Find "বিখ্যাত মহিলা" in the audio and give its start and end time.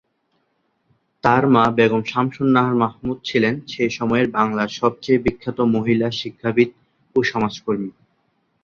5.25-6.07